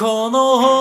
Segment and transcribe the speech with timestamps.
[0.00, 0.79] この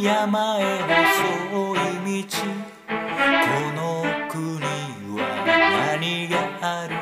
[0.00, 2.28] 山へ細い道
[2.86, 2.94] こ
[3.74, 3.80] の
[4.28, 4.38] 国
[5.18, 5.20] は
[5.96, 6.94] 何がある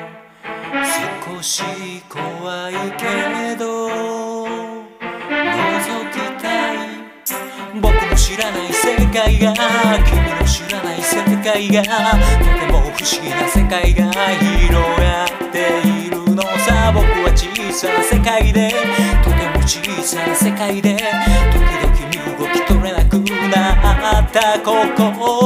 [1.28, 1.62] 少し
[2.08, 3.04] 怖いけ
[3.56, 4.48] ど覗
[6.10, 6.76] きたい。
[7.82, 9.52] 僕の知らない世界が
[10.02, 15.54] 君の知らない世界がとても不思議な世界が広がって
[15.86, 16.90] いるのさ。
[16.94, 18.70] 僕は小さな世界で
[19.22, 21.95] とても小さな世界で時々
[24.26, 25.45] った心